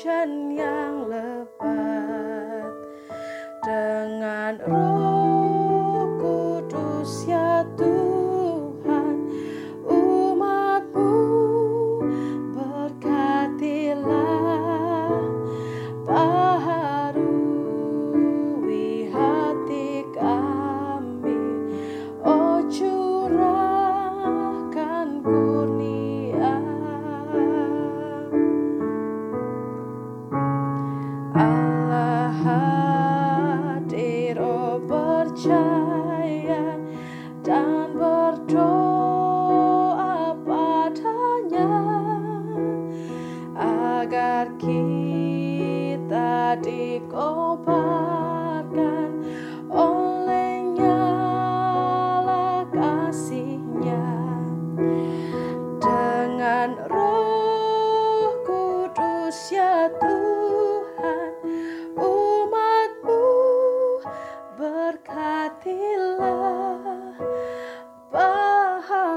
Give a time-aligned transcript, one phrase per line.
[0.00, 2.72] hujan yang lebat.
[3.60, 4.89] Dengan roh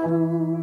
[0.04, 0.53] Oh.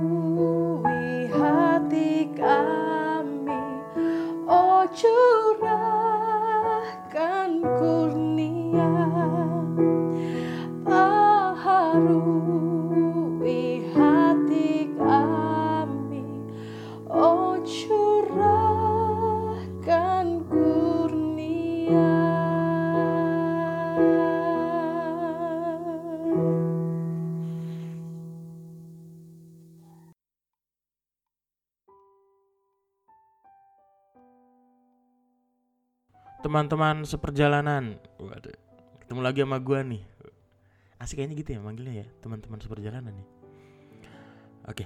[36.42, 37.98] Teman-teman seperjalanan.
[38.18, 38.72] Waduh
[39.12, 40.04] ketemu lagi sama gua nih.
[40.96, 43.28] Asik kayaknya gitu ya manggilnya ya teman-teman seperjalanan nih.
[44.72, 44.86] Oke.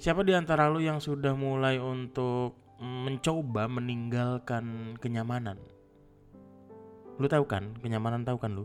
[0.00, 5.60] Siapa di antara lu yang sudah mulai untuk mencoba meninggalkan kenyamanan?
[7.20, 8.64] Lu tahu kan kenyamanan tahu kan lu?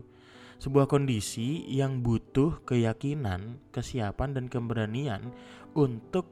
[0.56, 5.28] Sebuah kondisi yang butuh keyakinan, kesiapan dan keberanian
[5.76, 6.24] untuk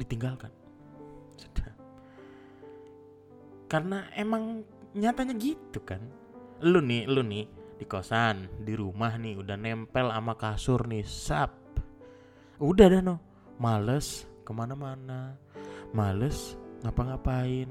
[0.00, 0.48] ditinggalkan.
[1.36, 1.67] Sudah.
[3.68, 4.64] Karena emang
[4.96, 6.00] nyatanya gitu kan.
[6.64, 7.46] Lu nih, lu nih
[7.78, 11.54] di kosan, di rumah nih udah nempel sama kasur nih, sap.
[12.58, 13.22] Udah dah no,
[13.62, 15.38] males ke mana-mana,
[15.94, 17.70] males ngapa-ngapain.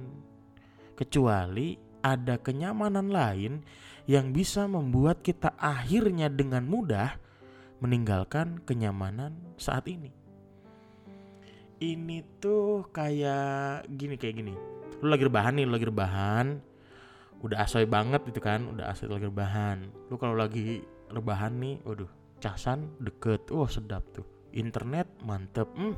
[0.95, 3.61] Kecuali ada kenyamanan lain
[4.07, 7.19] yang bisa membuat kita akhirnya dengan mudah
[7.83, 10.16] meninggalkan kenyamanan saat ini.
[11.77, 14.53] Ini tuh kayak gini kayak gini.
[15.01, 16.57] Lu lagi rebahan nih, lu lagi rebahan.
[17.45, 19.85] Udah asoy banget gitu kan, udah asoy lagi rebahan.
[20.09, 20.81] Lu kalau lagi
[21.13, 22.09] rebahan nih, waduh,
[22.41, 23.45] casan deket.
[23.53, 24.25] Wah, sedap tuh.
[24.57, 25.69] Internet mantep.
[25.77, 25.93] Hmm.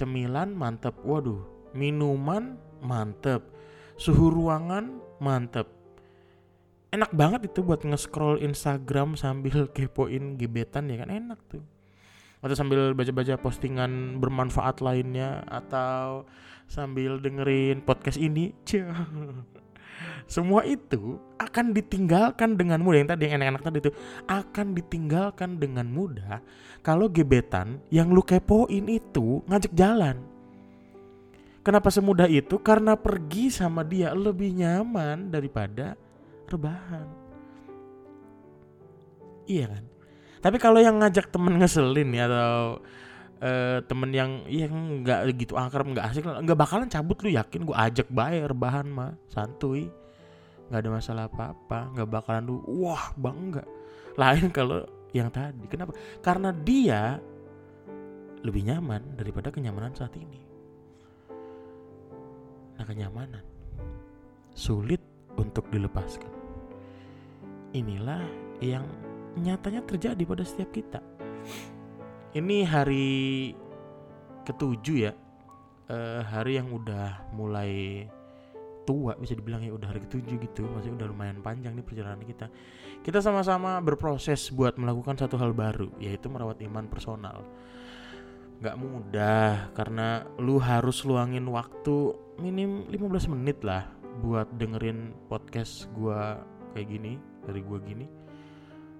[0.00, 0.96] Cemilan mantep.
[1.04, 1.44] Waduh,
[1.76, 3.44] minuman mantep.
[4.00, 5.80] Suhu ruangan mantep
[6.90, 11.62] enak banget itu buat nge-scroll Instagram sambil kepoin gebetan ya kan enak tuh
[12.40, 16.24] atau sambil baca-baca postingan bermanfaat lainnya atau
[16.64, 18.56] sambil dengerin podcast ini
[20.34, 23.92] semua itu akan ditinggalkan dengan mudah yang tadi yang enak-enak tadi itu
[24.24, 26.40] akan ditinggalkan dengan mudah
[26.80, 30.16] kalau gebetan yang lu kepoin itu ngajak jalan
[31.60, 35.98] kenapa semudah itu karena pergi sama dia lebih nyaman daripada
[36.50, 37.06] rebahan.
[39.46, 39.84] Iya kan?
[40.40, 42.80] Tapi kalau yang ngajak temen ngeselin ya atau
[43.44, 47.68] uh, temen yang yang nggak gitu akrab nggak asik nggak bakalan cabut lu yakin?
[47.68, 49.92] Gue ajak bayar rebahan mah santuy.
[50.72, 53.64] Nggak ada masalah apa apa nggak bakalan lu wah bangga
[54.16, 54.80] lain kalau
[55.12, 55.68] yang tadi.
[55.68, 55.92] Kenapa?
[56.24, 57.20] Karena dia
[58.40, 60.40] lebih nyaman daripada kenyamanan saat ini.
[62.80, 63.44] Nah kenyamanan
[64.56, 65.04] sulit
[65.36, 66.32] untuk dilepaskan.
[67.76, 68.24] Inilah
[68.64, 68.88] yang
[69.38, 71.00] nyatanya terjadi pada setiap kita.
[72.34, 73.52] Ini hari
[74.46, 75.12] ketujuh ya,
[75.90, 78.06] eh, hari yang udah mulai
[78.88, 82.50] tua bisa dibilang ya udah hari ketujuh gitu, masih udah lumayan panjang nih perjalanan kita.
[83.06, 87.46] Kita sama-sama berproses buat melakukan satu hal baru, yaitu merawat iman personal.
[88.60, 93.88] Gak mudah karena lu harus luangin waktu minim 15 menit lah
[94.20, 96.44] buat dengerin podcast gua
[96.76, 97.16] kayak gini
[97.48, 98.19] dari gua gini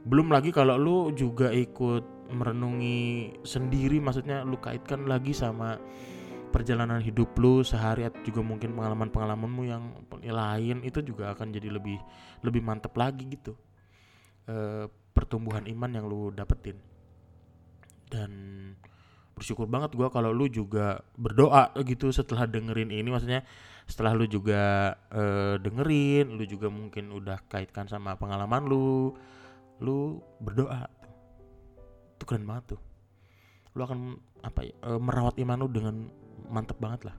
[0.05, 5.77] belum lagi kalau lu juga ikut merenungi sendiri maksudnya lu kaitkan lagi sama
[6.51, 9.85] perjalanan hidup lu sehari atau juga mungkin pengalaman-pengalamanmu yang
[10.19, 11.97] lain itu juga akan jadi lebih
[12.43, 13.55] lebih mantep lagi gitu.
[14.51, 16.75] Eh, pertumbuhan iman yang lu dapetin.
[18.11, 18.31] Dan
[19.39, 23.47] bersyukur banget gua kalau lu juga berdoa gitu setelah dengerin ini maksudnya
[23.87, 29.15] setelah lu juga eh, dengerin lu juga mungkin udah kaitkan sama pengalaman lu
[29.81, 30.89] lu berdoa
[32.21, 32.81] itu keren banget tuh.
[33.73, 35.97] Lu akan apa ya eh, merawat iman lu dengan
[36.53, 37.17] mantep banget lah.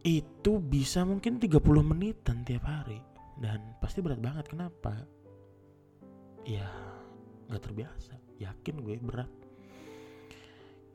[0.00, 2.96] Itu bisa mungkin 30 menitan tiap hari.
[3.36, 4.48] Dan pasti berat banget.
[4.48, 4.96] Kenapa?
[6.48, 6.72] Ya
[7.52, 8.16] nggak terbiasa.
[8.40, 9.28] Yakin gue berat.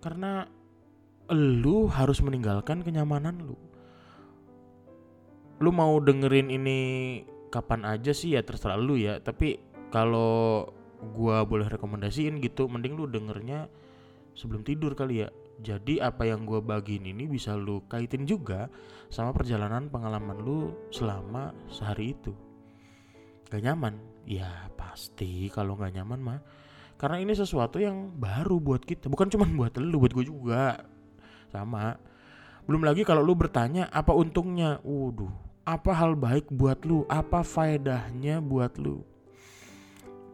[0.02, 0.42] Karena
[1.30, 3.58] lu harus meninggalkan kenyamanan lu.
[5.62, 6.80] Lu mau dengerin ini
[7.54, 9.22] kapan aja sih ya terserah lu ya.
[9.22, 10.72] Tapi kalau
[11.14, 13.68] gua boleh rekomendasiin gitu mending lu dengernya
[14.34, 15.30] sebelum tidur kali ya.
[15.62, 18.72] Jadi apa yang gua bagiin ini bisa lu kaitin juga
[19.12, 22.34] sama perjalanan pengalaman lu selama sehari itu.
[23.52, 24.00] Gak nyaman?
[24.24, 26.40] Ya pasti kalau gak nyaman mah.
[26.96, 29.12] Karena ini sesuatu yang baru buat kita.
[29.12, 30.88] Bukan cuma buat lu buat gue juga.
[31.52, 32.00] Sama.
[32.64, 34.80] Belum lagi kalau lu bertanya apa untungnya?
[34.88, 37.06] Waduh apa hal baik buat lu?
[37.06, 39.11] Apa faedahnya buat lu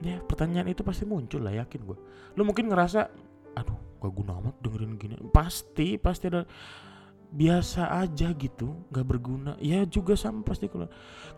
[0.01, 1.97] ya pertanyaan itu pasti muncul lah yakin gue
[2.37, 3.09] lu mungkin ngerasa
[3.57, 5.15] aduh gak guna amat dengerin gini.
[5.33, 6.45] Pasti pasti ada
[7.27, 9.53] biasa aja gitu nggak berguna.
[9.59, 10.87] Ya juga sama pasti kalau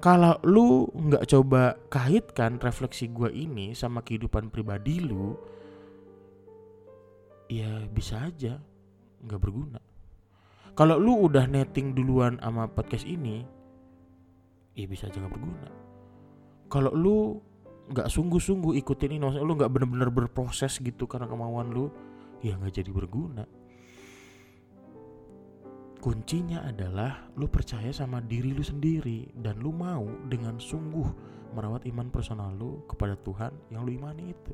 [0.03, 5.33] kalau lu nggak coba kaitkan refleksi gua ini sama kehidupan pribadi lu
[7.49, 8.59] ya bisa aja
[9.23, 9.81] nggak berguna.
[10.77, 13.43] Kalau lu udah netting duluan sama podcast ini
[14.77, 15.69] ya bisa aja nggak berguna.
[16.69, 17.17] Kalau lu
[17.89, 21.89] nggak sungguh-sungguh ikutin ini maksudnya lu nggak bener-bener berproses gitu karena kemauan lu
[22.45, 23.45] ya nggak jadi berguna.
[25.99, 31.11] Kuncinya adalah lu percaya sama diri lu sendiri dan lu mau dengan sungguh
[31.51, 34.53] merawat iman personal lu kepada Tuhan yang lu imani itu.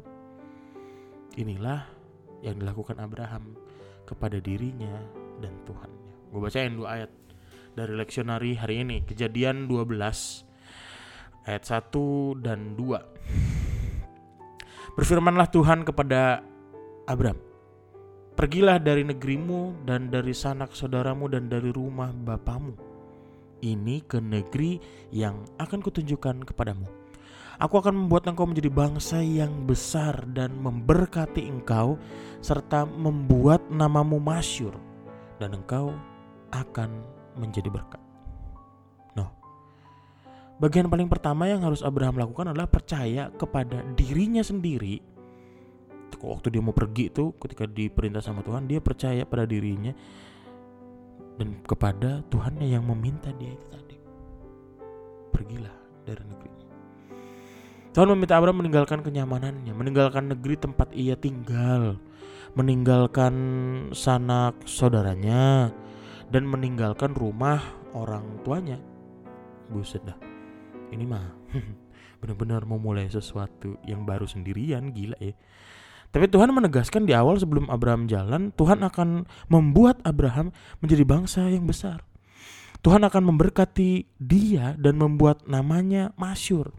[1.37, 1.85] Inilah
[2.41, 3.53] yang dilakukan Abraham
[4.09, 4.97] kepada dirinya
[5.37, 6.33] dan Tuhannya.
[6.33, 7.11] Gue bacain dua ayat
[7.75, 9.03] dari leksionari hari ini.
[9.05, 10.54] Kejadian 12
[11.45, 16.41] ayat 1 dan 2 berfirmanlah Tuhan kepada
[17.05, 17.45] Abraham
[18.35, 22.75] Pergilah dari negerimu dan dari sanak saudaramu dan dari rumah bapamu.
[23.63, 24.75] Ini ke negeri
[25.15, 26.83] yang akan kutunjukkan kepadamu.
[27.55, 31.95] Aku akan membuat engkau menjadi bangsa yang besar dan memberkati engkau
[32.43, 34.75] serta membuat namamu masyur
[35.39, 35.95] dan engkau
[36.51, 36.91] akan
[37.39, 38.04] menjadi berkat.
[40.55, 45.03] Bagian paling pertama yang harus Abraham lakukan adalah percaya kepada dirinya sendiri.
[46.15, 49.93] Waktu dia mau pergi itu ketika diperintah sama Tuhan dia percaya pada dirinya
[51.37, 53.97] dan kepada Tuhannya yang meminta dia itu tadi.
[55.29, 55.75] Pergilah
[56.07, 56.65] dari negerinya
[57.93, 61.99] Tuhan meminta Abraham meninggalkan kenyamanannya meninggalkan negeri tempat ia tinggal
[62.57, 63.35] meninggalkan
[63.91, 65.69] sanak saudaranya
[66.31, 67.61] dan meninggalkan rumah
[67.93, 68.79] orang tuanya.
[69.69, 70.34] Buset dah
[70.91, 71.25] ini mah
[72.21, 75.33] benar-benar mau mulai sesuatu yang baru sendirian gila ya
[76.15, 81.67] tapi Tuhan menegaskan di awal sebelum Abraham jalan, Tuhan akan membuat Abraham menjadi bangsa yang
[81.67, 82.07] besar.
[82.79, 86.71] Tuhan akan memberkati dia dan membuat namanya masyur.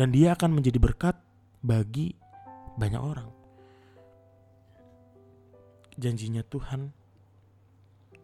[0.00, 1.20] Dan dia akan menjadi berkat
[1.60, 2.16] bagi
[2.80, 3.28] banyak orang.
[6.00, 6.88] Janjinya Tuhan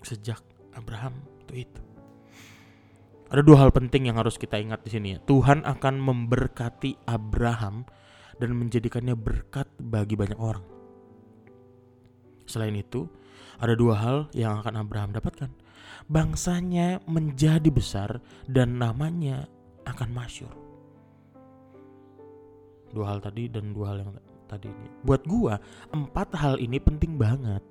[0.00, 0.40] sejak
[0.72, 1.89] Abraham itu itu.
[3.30, 5.18] Ada dua hal penting yang harus kita ingat di sini ya.
[5.22, 7.86] Tuhan akan memberkati Abraham
[8.42, 10.66] dan menjadikannya berkat bagi banyak orang.
[12.50, 13.06] Selain itu,
[13.62, 15.46] ada dua hal yang akan Abraham dapatkan.
[16.10, 18.18] Bangsanya menjadi besar
[18.50, 19.46] dan namanya
[19.86, 20.50] akan masyur.
[22.90, 24.10] Dua hal tadi dan dua hal yang
[24.50, 24.90] tadi ini.
[25.06, 25.62] Buat gua,
[25.94, 27.62] empat hal ini penting banget.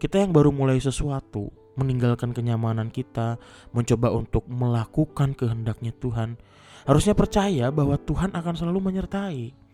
[0.00, 3.38] Kita yang baru mulai sesuatu, meninggalkan kenyamanan kita,
[3.74, 6.38] mencoba untuk melakukan kehendaknya Tuhan,
[6.86, 9.64] harusnya percaya bahwa Tuhan akan selalu menyertai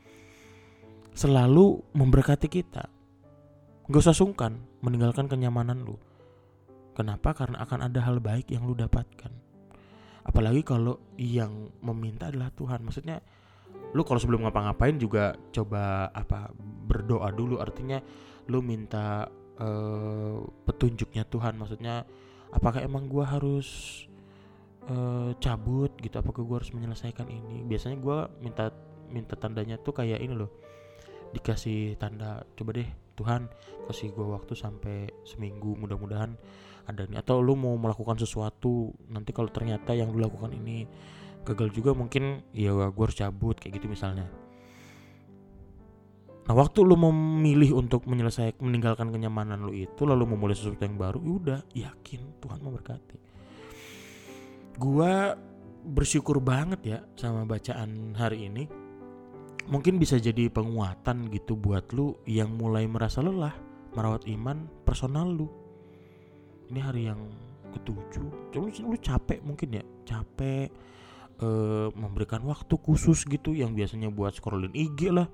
[1.15, 2.87] selalu memberkati kita.
[3.91, 5.99] Gak usah sungkan meninggalkan kenyamanan lu.
[6.95, 7.35] Kenapa?
[7.35, 9.33] Karena akan ada hal baik yang lu dapatkan.
[10.25, 12.87] Apalagi kalau yang meminta adalah Tuhan.
[12.87, 13.19] Maksudnya
[13.93, 16.55] lu kalau sebelum ngapa-ngapain juga coba apa
[16.87, 17.59] berdoa dulu.
[17.59, 17.99] Artinya
[18.47, 19.27] lu minta
[19.59, 21.59] uh, petunjuknya Tuhan.
[21.59, 22.07] Maksudnya
[22.55, 23.67] apakah emang gua harus
[24.87, 26.15] uh, cabut gitu?
[26.21, 27.67] Apakah gua harus menyelesaikan ini?
[27.67, 28.71] Biasanya gua minta
[29.11, 30.51] minta tandanya tuh kayak ini loh
[31.31, 33.47] dikasih tanda coba deh Tuhan
[33.87, 36.35] kasih gue waktu sampai seminggu mudah-mudahan
[36.91, 40.91] ada nih atau lu mau melakukan sesuatu nanti kalau ternyata yang lu lakukan ini
[41.47, 44.27] gagal juga mungkin ya gue harus cabut kayak gitu misalnya
[46.51, 51.23] Nah waktu lu memilih untuk menyelesaikan meninggalkan kenyamanan lu itu lalu memulai sesuatu yang baru,
[51.23, 53.19] ya udah yakin Tuhan memberkati.
[54.75, 55.39] Gua
[55.87, 58.67] bersyukur banget ya sama bacaan hari ini.
[59.71, 63.55] Mungkin bisa jadi penguatan gitu buat lu yang mulai merasa lelah
[63.95, 65.47] merawat iman personal lu.
[66.67, 67.31] Ini hari yang
[67.79, 68.51] ketujuh.
[68.51, 70.67] Coba lu capek mungkin ya, capek
[71.41, 75.27] uh, memberikan waktu khusus gitu yang biasanya buat scrolling IG lah,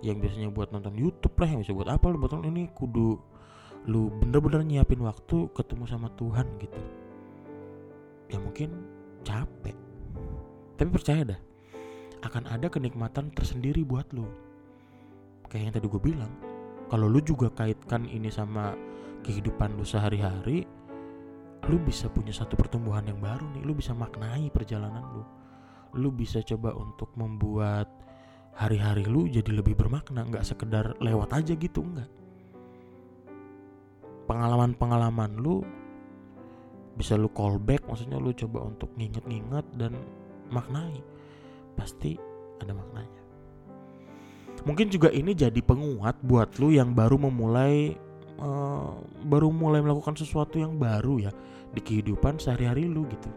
[0.00, 3.20] yang biasanya buat nonton YouTube lah, yang bisa buat apa lu buat ini kudu
[3.88, 6.80] lu bener-bener nyiapin waktu ketemu sama Tuhan gitu.
[8.28, 8.76] Ya mungkin
[9.24, 9.76] capek.
[10.76, 11.40] Tapi percaya dah,
[12.24, 14.28] akan ada kenikmatan tersendiri buat lu.
[15.48, 16.32] Kayak yang tadi gue bilang,
[16.92, 18.76] kalau lu juga kaitkan ini sama
[19.24, 20.64] kehidupan lu sehari-hari,
[21.68, 25.39] lu bisa punya satu pertumbuhan yang baru nih, lu bisa maknai perjalanan lu
[25.94, 27.90] lu bisa coba untuk membuat
[28.54, 32.10] hari-hari lu jadi lebih bermakna nggak sekedar lewat aja gitu enggak
[34.30, 35.66] pengalaman-pengalaman lu
[36.94, 39.98] bisa lu callback maksudnya lu coba untuk nginget-nginget dan
[40.52, 41.00] maknai.
[41.74, 42.14] Pasti
[42.60, 43.22] ada maknanya.
[44.68, 47.96] Mungkin juga ini jadi penguat buat lu yang baru memulai
[48.36, 51.32] uh, baru mulai melakukan sesuatu yang baru ya
[51.72, 53.32] di kehidupan sehari-hari lu gitu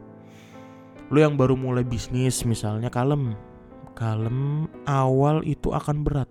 [1.11, 3.35] lu yang baru mulai bisnis misalnya kalem.
[3.93, 6.29] Kalem awal itu akan berat.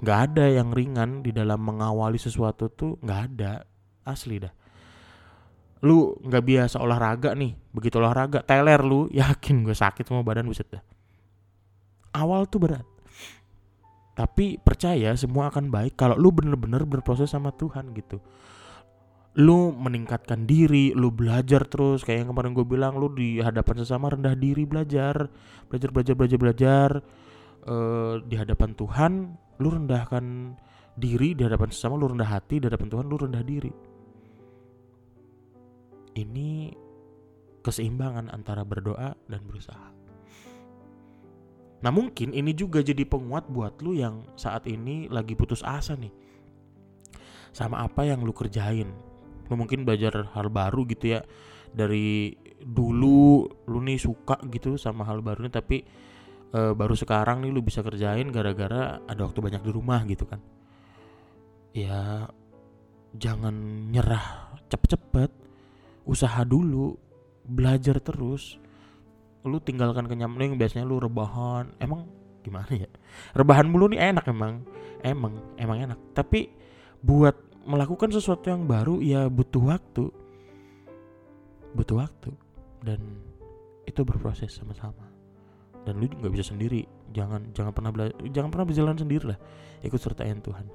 [0.00, 3.64] Nggak ada yang ringan di dalam mengawali sesuatu tuh nggak ada.
[4.04, 4.52] Asli dah.
[5.84, 7.56] Lu nggak biasa olahraga nih.
[7.72, 10.82] Begitu olahraga teler lu yakin gue sakit semua badan buset dah.
[12.16, 12.86] Awal tuh berat.
[14.16, 18.20] Tapi percaya semua akan baik kalau lu bener-bener berproses sama Tuhan gitu
[19.38, 22.02] lu meningkatkan diri, lu belajar terus.
[22.02, 25.30] Kayak yang kemarin gue bilang lu di hadapan sesama rendah diri belajar,
[25.70, 26.90] belajar belajar belajar belajar.
[27.60, 29.12] Uh, di hadapan Tuhan,
[29.62, 30.56] lu rendahkan
[30.98, 31.38] diri.
[31.38, 32.58] Di hadapan sesama, lu rendah hati.
[32.58, 33.72] Di hadapan Tuhan, lu rendah diri.
[36.18, 36.74] Ini
[37.62, 39.94] keseimbangan antara berdoa dan berusaha.
[41.80, 46.12] Nah mungkin ini juga jadi penguat buat lu yang saat ini lagi putus asa nih.
[47.56, 48.92] Sama apa yang lu kerjain
[49.50, 51.20] lu mungkin belajar hal baru gitu ya.
[51.70, 55.82] Dari dulu lu nih suka gitu sama hal baru ini tapi
[56.54, 60.38] e, baru sekarang nih lu bisa kerjain gara-gara ada waktu banyak di rumah gitu kan.
[61.74, 62.30] Ya
[63.18, 63.54] jangan
[63.90, 65.30] nyerah cepet-cepet.
[66.06, 66.94] Usaha dulu
[67.46, 68.58] belajar terus.
[69.42, 71.74] Lu tinggalkan kenyamanan yang biasanya lu rebahan.
[71.82, 72.06] Emang
[72.46, 72.90] gimana ya?
[73.34, 74.62] Rebahan mulu nih enak emang.
[75.02, 75.98] Emang emang enak.
[76.14, 76.50] Tapi
[77.00, 80.04] buat melakukan sesuatu yang baru ya butuh waktu.
[81.76, 82.30] Butuh waktu.
[82.80, 83.00] Dan
[83.84, 85.08] itu berproses sama-sama.
[85.84, 86.84] Dan lu nggak bisa sendiri.
[87.10, 87.90] Jangan jangan pernah
[88.30, 89.38] jangan pernah berjalan sendiri lah.
[89.84, 90.66] Ikut sertain Tuhan.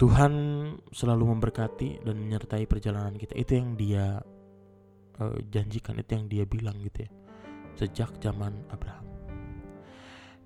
[0.00, 0.32] Tuhan
[0.96, 3.36] selalu memberkati dan menyertai perjalanan kita.
[3.36, 4.16] Itu yang dia
[5.20, 6.00] uh, janjikan.
[6.00, 7.10] Itu yang dia bilang gitu ya.
[7.76, 9.04] Sejak zaman Abraham.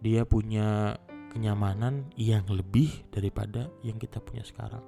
[0.02, 0.98] Dia punya
[1.34, 4.80] kenyamanan yang lebih daripada yang kita punya sekarang.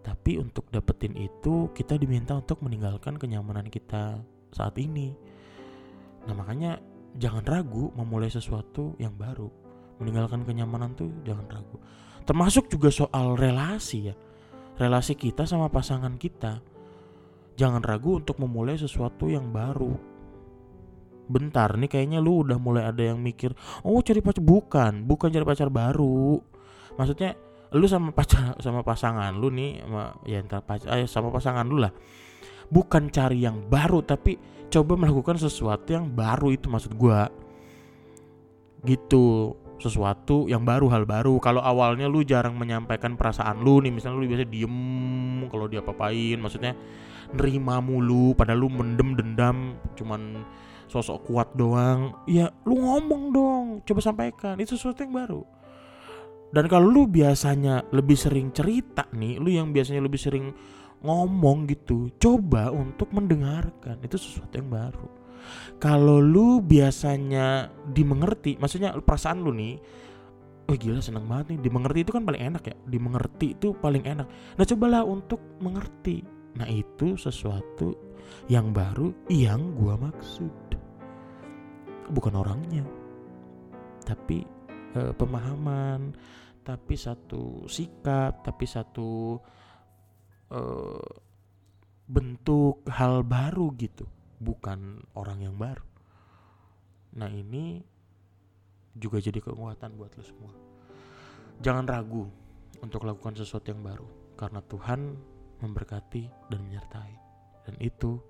[0.00, 4.24] Tapi untuk dapetin itu kita diminta untuk meninggalkan kenyamanan kita
[4.56, 5.12] saat ini.
[6.24, 6.80] Nah makanya
[7.20, 9.52] jangan ragu memulai sesuatu yang baru.
[10.00, 11.76] Meninggalkan kenyamanan tuh jangan ragu.
[12.24, 14.14] Termasuk juga soal relasi ya.
[14.80, 16.64] Relasi kita sama pasangan kita.
[17.58, 20.17] Jangan ragu untuk memulai sesuatu yang baru
[21.28, 23.52] bentar nih kayaknya lu udah mulai ada yang mikir
[23.84, 24.42] oh cari pacar.
[24.42, 26.40] Bukan bukan cari pacar baru.
[26.96, 27.36] Maksudnya
[27.76, 31.78] lu sama pacar sama pasangan lu nih sama ya entar pacar eh, sama pasangan lu
[31.78, 31.92] lah.
[32.68, 34.36] Bukan cari yang baru tapi
[34.68, 37.28] coba melakukan sesuatu yang baru itu maksud gua.
[38.84, 41.38] Gitu sesuatu yang baru hal baru.
[41.38, 44.76] Kalau awalnya lu jarang menyampaikan perasaan lu nih misalnya lu biasa diem
[45.48, 46.76] kalau dia papain maksudnya
[47.32, 50.44] nerima mulu padahal lu mendem dendam cuman
[50.88, 52.16] sosok kuat doang.
[52.24, 54.56] Ya lu ngomong dong coba sampaikan.
[54.58, 55.42] Itu sesuatu yang baru.
[56.48, 60.48] Dan kalau lu biasanya lebih sering cerita nih lu yang biasanya lebih sering
[61.04, 64.00] ngomong gitu coba untuk mendengarkan.
[64.00, 65.08] Itu sesuatu yang baru.
[65.78, 69.76] Kalau lu biasanya dimengerti maksudnya perasaan lu nih
[70.68, 71.58] Oh gila seneng banget nih.
[71.64, 72.76] Dimengerti itu kan paling enak ya.
[72.84, 74.28] Dimengerti itu paling enak.
[74.28, 76.20] Nah cobalah untuk mengerti.
[76.60, 77.96] Nah itu sesuatu
[78.52, 80.52] yang baru yang gua maksud
[82.10, 82.84] bukan orangnya
[84.04, 84.44] tapi
[84.96, 86.16] uh, pemahaman
[86.68, 89.40] tapi satu sikap, tapi satu
[90.52, 91.08] eh,
[92.04, 94.04] bentuk hal baru gitu,
[94.36, 95.80] bukan orang yang baru.
[97.16, 97.80] Nah ini
[98.92, 100.52] juga jadi kekuatan buat lo semua.
[101.64, 102.28] Jangan ragu
[102.84, 105.16] untuk lakukan sesuatu yang baru, karena Tuhan
[105.64, 107.14] memberkati dan menyertai.
[107.64, 108.20] Dan itu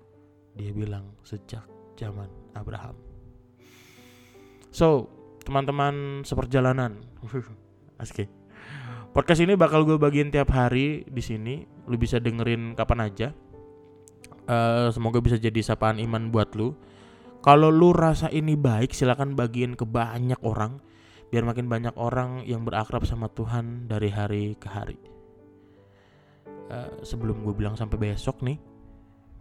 [0.55, 1.67] dia bilang sejak
[1.99, 3.08] zaman Abraham.
[4.69, 5.09] So,
[5.45, 7.01] teman-teman seperjalanan.
[8.01, 8.29] Asik.
[9.09, 11.65] Podcast ini bakal gue bagiin tiap hari di sini.
[11.89, 13.27] Lu bisa dengerin kapan aja.
[14.49, 16.77] Eh, semoga bisa jadi sapaan iman buat lu.
[17.41, 20.81] Kalau lu rasa ini baik, silakan bagiin ke banyak orang
[21.29, 24.97] biar makin banyak orang yang berakrab sama Tuhan dari hari ke hari.
[26.69, 28.57] Eh, sebelum gue bilang sampai besok nih,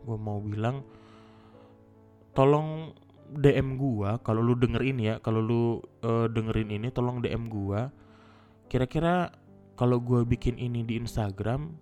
[0.04, 0.85] gue mau bilang
[2.37, 2.92] tolong
[3.35, 5.62] DM gua kalau lu denger ini ya, kalau lu
[6.04, 7.92] eh, dengerin ini tolong DM gua.
[8.68, 9.32] Kira-kira
[9.76, 11.73] kalau gua bikin ini di Instagram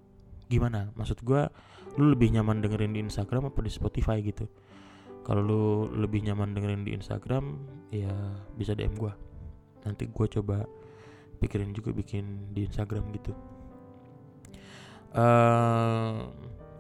[0.50, 0.91] gimana?
[0.95, 1.50] Maksud gua
[1.97, 4.47] lu lebih nyaman dengerin di Instagram apa di Spotify gitu?
[5.26, 5.62] Kalau lu
[5.95, 7.59] lebih nyaman dengerin di Instagram
[7.91, 8.15] ya
[8.55, 9.15] bisa DM gua.
[9.87, 10.67] Nanti gua coba
[11.38, 13.33] pikirin juga bikin di Instagram gitu.
[15.17, 16.15] eh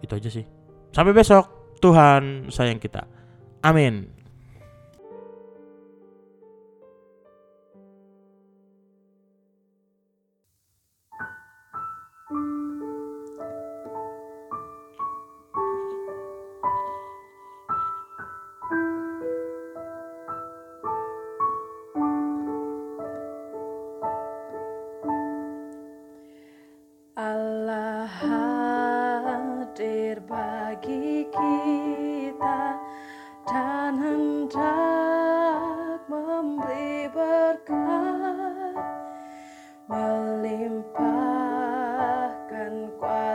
[0.04, 0.44] itu aja sih.
[0.92, 1.56] Sampai besok.
[1.76, 3.04] Tuhan sayang kita.
[3.60, 4.15] Amin.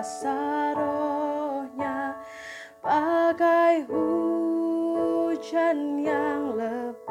[0.02, 2.18] Kuasa rohnya
[2.82, 7.11] bagai hujan yang lebat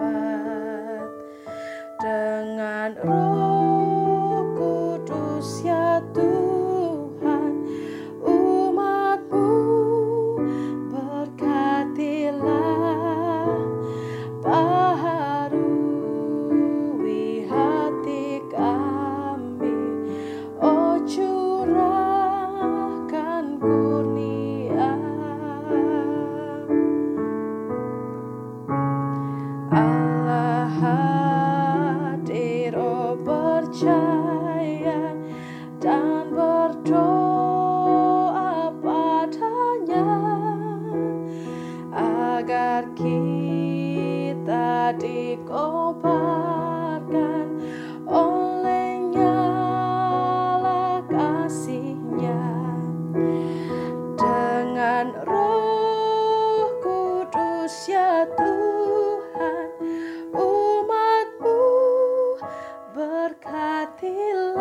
[63.11, 64.55] berkatilah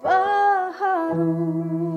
[0.00, 1.93] baharui